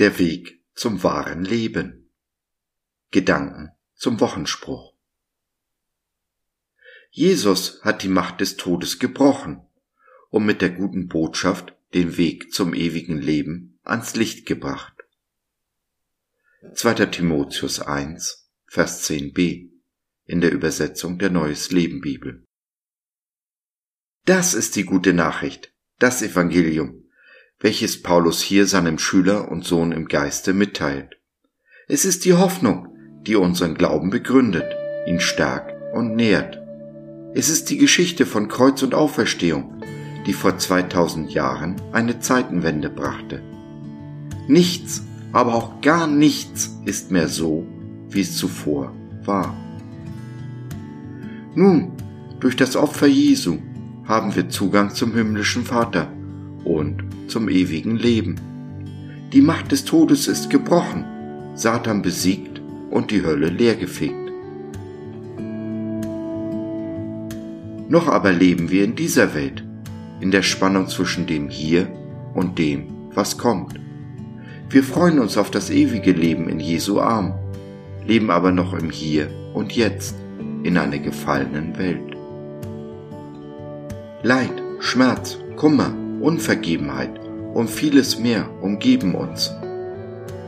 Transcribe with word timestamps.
Der 0.00 0.18
Weg 0.18 0.64
zum 0.74 1.02
wahren 1.02 1.44
Leben. 1.44 2.10
Gedanken 3.10 3.72
zum 3.94 4.18
Wochenspruch. 4.18 4.94
Jesus 7.10 7.82
hat 7.82 8.02
die 8.02 8.08
Macht 8.08 8.40
des 8.40 8.56
Todes 8.56 8.98
gebrochen 8.98 9.60
und 10.30 10.46
mit 10.46 10.62
der 10.62 10.70
guten 10.70 11.06
Botschaft 11.06 11.76
den 11.92 12.16
Weg 12.16 12.50
zum 12.50 12.72
ewigen 12.72 13.20
Leben 13.20 13.78
ans 13.82 14.16
Licht 14.16 14.46
gebracht. 14.46 14.94
2. 16.72 16.94
Timotheus 17.04 17.80
1, 17.80 18.50
Vers 18.68 19.06
10b 19.06 19.68
in 20.24 20.40
der 20.40 20.52
Übersetzung 20.52 21.18
der 21.18 21.28
Neues 21.28 21.72
Leben 21.72 22.00
Bibel. 22.00 22.46
Das 24.24 24.54
ist 24.54 24.76
die 24.76 24.84
gute 24.84 25.12
Nachricht, 25.12 25.74
das 25.98 26.22
Evangelium, 26.22 26.99
welches 27.60 28.02
Paulus 28.02 28.40
hier 28.40 28.66
seinem 28.66 28.98
Schüler 28.98 29.50
und 29.50 29.64
Sohn 29.64 29.92
im 29.92 30.08
Geiste 30.08 30.54
mitteilt. 30.54 31.18
Es 31.88 32.06
ist 32.06 32.24
die 32.24 32.32
Hoffnung, 32.32 32.88
die 33.26 33.36
unseren 33.36 33.74
Glauben 33.74 34.08
begründet, 34.08 34.64
ihn 35.06 35.20
stärkt 35.20 35.74
und 35.94 36.16
nährt. 36.16 36.58
Es 37.34 37.50
ist 37.50 37.68
die 37.68 37.76
Geschichte 37.76 38.24
von 38.24 38.48
Kreuz 38.48 38.82
und 38.82 38.94
Auferstehung, 38.94 39.82
die 40.26 40.32
vor 40.32 40.56
2000 40.56 41.32
Jahren 41.32 41.76
eine 41.92 42.18
Zeitenwende 42.20 42.88
brachte. 42.88 43.42
Nichts, 44.48 45.04
aber 45.32 45.54
auch 45.54 45.80
gar 45.82 46.06
nichts 46.06 46.78
ist 46.86 47.10
mehr 47.10 47.28
so, 47.28 47.66
wie 48.08 48.22
es 48.22 48.36
zuvor 48.36 48.94
war. 49.24 49.54
Nun, 51.54 51.92
durch 52.40 52.56
das 52.56 52.74
Opfer 52.74 53.06
Jesu 53.06 53.58
haben 54.06 54.34
wir 54.34 54.48
Zugang 54.48 54.94
zum 54.94 55.12
himmlischen 55.14 55.64
Vater 55.64 56.10
und 56.64 57.09
zum 57.30 57.48
ewigen 57.48 57.96
Leben. 57.96 58.36
Die 59.32 59.40
Macht 59.40 59.72
des 59.72 59.84
Todes 59.84 60.26
ist 60.26 60.50
gebrochen, 60.50 61.04
Satan 61.54 62.02
besiegt 62.02 62.60
und 62.90 63.10
die 63.10 63.24
Hölle 63.24 63.48
leergefegt. 63.48 64.14
Noch 67.88 68.08
aber 68.08 68.32
leben 68.32 68.70
wir 68.70 68.84
in 68.84 68.94
dieser 68.94 69.34
Welt, 69.34 69.64
in 70.20 70.30
der 70.30 70.42
Spannung 70.42 70.88
zwischen 70.88 71.26
dem 71.26 71.48
Hier 71.48 71.88
und 72.34 72.58
dem, 72.58 72.86
was 73.14 73.38
kommt. 73.38 73.78
Wir 74.68 74.84
freuen 74.84 75.18
uns 75.18 75.36
auf 75.36 75.50
das 75.50 75.70
ewige 75.70 76.12
Leben 76.12 76.48
in 76.48 76.60
Jesu 76.60 77.00
Arm, 77.00 77.34
leben 78.06 78.30
aber 78.30 78.52
noch 78.52 78.74
im 78.74 78.90
Hier 78.90 79.28
und 79.54 79.72
Jetzt 79.72 80.14
in 80.62 80.76
einer 80.76 80.98
gefallenen 80.98 81.76
Welt. 81.78 82.16
Leid, 84.22 84.62
Schmerz, 84.78 85.38
Kummer, 85.56 85.92
Unvergebenheit 86.20 87.19
und 87.54 87.68
vieles 87.68 88.18
mehr 88.18 88.46
umgeben 88.60 89.14
uns. 89.14 89.54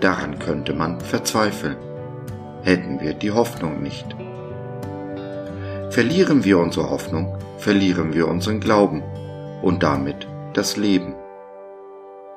Daran 0.00 0.38
könnte 0.38 0.74
man 0.74 1.00
verzweifeln, 1.00 1.76
hätten 2.62 3.00
wir 3.00 3.14
die 3.14 3.30
Hoffnung 3.30 3.82
nicht. 3.82 4.06
Verlieren 5.90 6.44
wir 6.44 6.58
unsere 6.58 6.90
Hoffnung, 6.90 7.38
verlieren 7.58 8.14
wir 8.14 8.28
unseren 8.28 8.60
Glauben 8.60 9.02
und 9.62 9.82
damit 9.82 10.26
das 10.52 10.76
Leben. 10.76 11.14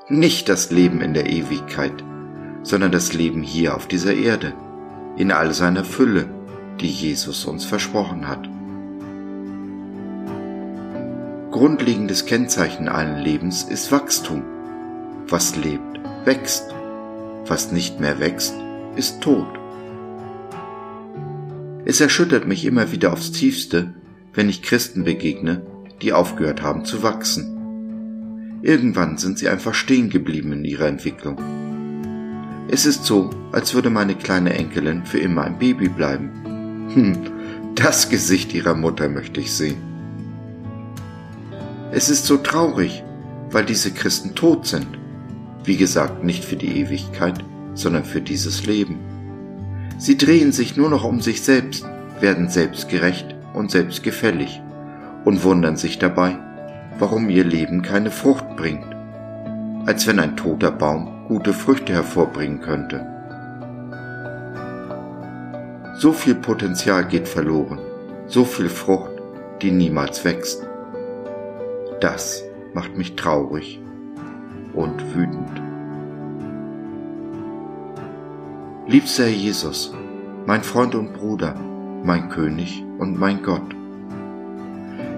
Nicht 0.09 0.47
das 0.47 0.71
Leben 0.71 1.01
in 1.01 1.13
der 1.13 1.27
Ewigkeit, 1.27 2.03
sondern 2.63 2.91
das 2.91 3.13
Leben 3.13 3.43
hier 3.43 3.75
auf 3.75 3.87
dieser 3.87 4.13
Erde, 4.13 4.53
in 5.17 5.31
all 5.31 5.53
seiner 5.53 5.83
Fülle, 5.83 6.29
die 6.79 6.89
Jesus 6.89 7.45
uns 7.45 7.65
versprochen 7.65 8.27
hat. 8.27 8.47
Grundlegendes 11.51 12.25
Kennzeichen 12.25 12.87
allen 12.87 13.17
Lebens 13.17 13.63
ist 13.63 13.91
Wachstum. 13.91 14.43
Was 15.29 15.57
lebt, 15.57 15.99
wächst. 16.23 16.73
Was 17.47 17.73
nicht 17.73 17.99
mehr 17.99 18.21
wächst, 18.21 18.53
ist 18.95 19.19
tot. 19.19 19.59
Es 21.83 21.99
erschüttert 21.99 22.47
mich 22.47 22.63
immer 22.63 22.93
wieder 22.93 23.11
aufs 23.11 23.33
tiefste, 23.33 23.93
wenn 24.33 24.47
ich 24.47 24.61
Christen 24.61 25.03
begegne, 25.03 25.65
die 26.01 26.13
aufgehört 26.13 26.61
haben 26.61 26.85
zu 26.85 27.03
wachsen. 27.03 28.59
Irgendwann 28.61 29.17
sind 29.17 29.37
sie 29.37 29.49
einfach 29.49 29.73
stehen 29.73 30.09
geblieben 30.09 30.53
in 30.53 30.63
ihrer 30.63 30.87
Entwicklung. 30.87 31.37
Es 32.69 32.85
ist 32.85 33.03
so, 33.03 33.29
als 33.51 33.73
würde 33.73 33.89
meine 33.89 34.15
kleine 34.15 34.53
Enkelin 34.53 35.05
für 35.05 35.19
immer 35.19 35.43
ein 35.43 35.59
Baby 35.59 35.89
bleiben. 35.89 36.89
Hm, 36.93 37.17
das 37.75 38.07
Gesicht 38.07 38.53
ihrer 38.53 38.75
Mutter 38.75 39.09
möchte 39.09 39.41
ich 39.41 39.51
sehen. 39.51 39.81
Es 41.91 42.09
ist 42.09 42.25
so 42.25 42.37
traurig, 42.37 43.03
weil 43.51 43.65
diese 43.65 43.91
Christen 43.91 44.33
tot 44.33 44.65
sind. 44.65 44.87
Wie 45.67 45.75
gesagt, 45.75 46.23
nicht 46.23 46.45
für 46.45 46.55
die 46.55 46.79
Ewigkeit, 46.79 47.43
sondern 47.73 48.05
für 48.05 48.21
dieses 48.21 48.65
Leben. 48.65 48.99
Sie 49.97 50.17
drehen 50.17 50.53
sich 50.53 50.77
nur 50.77 50.89
noch 50.89 51.03
um 51.03 51.19
sich 51.19 51.41
selbst, 51.41 51.85
werden 52.21 52.47
selbstgerecht 52.47 53.35
und 53.53 53.69
selbstgefällig 53.69 54.61
und 55.25 55.43
wundern 55.43 55.75
sich 55.75 55.99
dabei, 55.99 56.37
warum 56.99 57.29
ihr 57.29 57.43
Leben 57.43 57.81
keine 57.81 58.11
Frucht 58.11 58.55
bringt, 58.55 58.95
als 59.85 60.07
wenn 60.07 60.19
ein 60.19 60.37
toter 60.37 60.71
Baum 60.71 61.25
gute 61.27 61.53
Früchte 61.53 61.91
hervorbringen 61.91 62.61
könnte. 62.61 63.05
So 65.99 66.13
viel 66.13 66.35
Potenzial 66.35 67.05
geht 67.05 67.27
verloren, 67.27 67.79
so 68.27 68.45
viel 68.45 68.69
Frucht, 68.69 69.11
die 69.61 69.71
niemals 69.71 70.23
wächst. 70.23 70.65
Das 71.99 72.41
macht 72.73 72.97
mich 72.97 73.17
traurig 73.17 73.81
und 74.77 75.15
wütend. 75.15 75.61
Liebster 78.87 79.23
Herr 79.23 79.31
Jesus, 79.31 79.93
mein 80.45 80.63
Freund 80.63 80.95
und 80.95 81.13
Bruder, 81.13 81.55
mein 82.03 82.29
König 82.29 82.85
und 82.99 83.19
mein 83.19 83.43
Gott. 83.43 83.75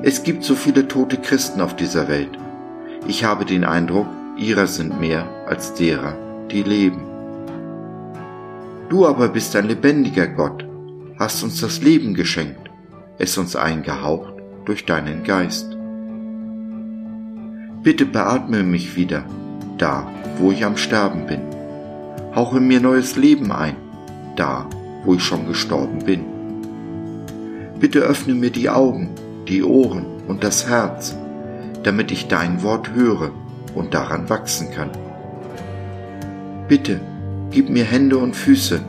Es 0.02 0.24
gibt 0.24 0.44
so 0.44 0.56
viele 0.56 0.88
tote 0.88 1.18
Christen 1.18 1.62
auf 1.62 1.76
dieser 1.76 2.08
Welt. 2.08 2.40
Ich 3.08 3.26
habe 3.26 3.46
den 3.46 3.66
Eindruck, 3.66 4.08
ihrer 4.38 4.66
sind 4.66 5.00
mehr 5.00 5.28
als 5.46 5.74
derer, 5.74 6.14
die 6.50 6.64
leben. 6.64 7.02
Du 8.90 9.06
aber 9.06 9.28
bist 9.28 9.56
ein 9.56 9.68
lebendiger 9.68 10.28
Gott, 10.28 10.66
hast 11.20 11.44
uns 11.44 11.60
das 11.60 11.82
Leben 11.82 12.14
geschenkt, 12.14 12.72
es 13.18 13.38
uns 13.38 13.56
eingehaucht 13.56 14.34
durch 14.66 14.86
deinen 14.86 15.24
Geist. 15.24 15.78
Bitte 17.84 18.06
beatme 18.06 18.64
mich 18.64 18.96
wieder, 18.96 19.26
da, 19.80 20.08
wo 20.38 20.52
ich 20.52 20.64
am 20.64 20.78
Sterben 20.78 21.26
bin. 21.26 21.42
Hauche 22.36 22.60
mir 22.60 22.80
neues 22.80 23.16
Leben 23.16 23.52
ein, 23.52 23.76
da, 24.36 24.68
wo 25.04 25.16
ich 25.16 25.24
schon 25.24 25.48
gestorben 25.48 26.00
bin. 26.06 26.24
Bitte 27.80 28.00
öffne 28.00 28.36
mir 28.36 28.52
die 28.52 28.70
Augen, 28.70 29.10
die 29.48 29.64
Ohren 29.64 30.06
und 30.28 30.44
das 30.44 30.68
Herz, 30.68 31.16
damit 31.84 32.12
ich 32.12 32.28
dein 32.28 32.62
Wort 32.62 32.94
höre 32.94 33.32
und 33.74 33.94
daran 33.94 34.30
wachsen 34.30 34.70
kann. 34.72 34.92
Bitte, 36.68 37.00
gib 37.50 37.70
mir 37.70 37.86
Hände 37.86 38.18
und 38.18 38.36
Füße, 38.36 38.82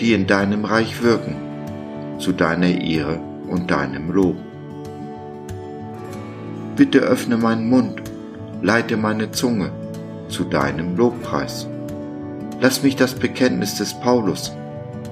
die 0.00 0.14
in 0.14 0.26
deinem 0.26 0.64
Reich 0.64 1.02
wirken, 1.02 1.36
zu 2.18 2.32
deiner 2.32 2.80
Ehre 2.80 3.20
und 3.48 3.70
deinem 3.70 4.10
Lob. 4.10 4.36
Bitte 6.76 7.00
öffne 7.00 7.36
meinen 7.36 7.68
Mund, 7.68 8.00
leite 8.62 8.96
meine 8.96 9.30
Zunge 9.32 9.70
zu 10.28 10.44
deinem 10.44 10.96
Lobpreis. 10.96 11.68
Lass 12.60 12.82
mich 12.82 12.96
das 12.96 13.14
Bekenntnis 13.14 13.76
des 13.76 13.94
Paulus, 13.94 14.52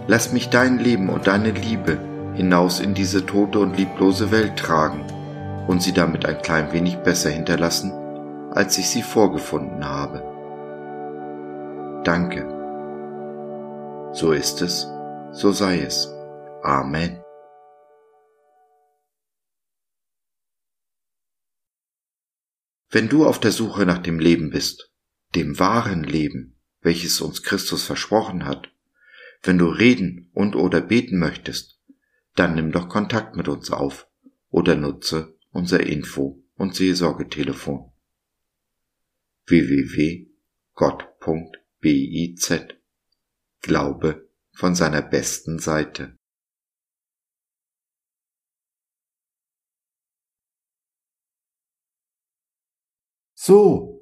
lass 0.07 0.33
mich 0.33 0.49
dein 0.49 0.79
Leben 0.79 1.09
und 1.09 1.27
deine 1.27 1.51
Liebe 1.51 1.99
hinaus 2.35 2.81
in 2.81 2.95
diese 2.95 3.27
tote 3.27 3.59
und 3.59 3.77
lieblose 3.77 4.31
Welt 4.31 4.57
tragen 4.57 5.05
und 5.67 5.83
sie 5.83 5.93
damit 5.93 6.27
ein 6.27 6.41
klein 6.43 6.73
wenig 6.73 6.97
besser 6.99 7.31
hinterlassen, 7.31 7.93
als 8.53 8.79
ich 8.79 8.89
sie 8.89 9.03
vorgefunden 9.03 9.85
habe. 9.85 10.23
Danke. 12.05 12.49
So 14.13 14.33
ist 14.33 14.61
es, 14.61 14.89
so 15.33 15.53
sei 15.53 15.81
es. 15.81 16.13
Amen. 16.63 17.23
Wenn 22.91 23.09
du 23.09 23.27
auf 23.27 23.41
der 23.41 23.53
Suche 23.53 23.87
nach 23.87 23.99
dem 23.99 24.19
Leben 24.19 24.51
bist, 24.51 24.92
dem 25.35 25.59
wahren 25.59 26.05
Leben, 26.05 26.57
welches 26.81 27.21
uns 27.21 27.43
Christus 27.43 27.85
versprochen 27.85 28.45
hat, 28.45 28.73
wenn 29.43 29.59
du 29.59 29.67
reden 29.67 30.31
und 30.35 30.55
oder 30.57 30.81
beten 30.81 31.19
möchtest, 31.19 31.81
dann 32.35 32.55
nimm 32.55 32.73
doch 32.73 32.89
Kontakt 32.89 33.37
mit 33.37 33.49
uns 33.49 33.71
auf 33.71 34.09
oder 34.49 34.77
nutze 34.77 35.37
unser 35.51 35.81
Info- 35.81 36.43
und 36.55 36.75
Seelsorgetelefon. 36.75 37.93
Www.gott.biz 39.47 40.33
Glaube 43.61 44.29
von 44.53 44.75
seiner 44.75 45.03
besten 45.03 45.59
Seite. 45.59 46.17
So, 53.35 54.02